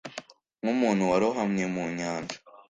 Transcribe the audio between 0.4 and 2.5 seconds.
Nkumuntu warohamye mu nyanja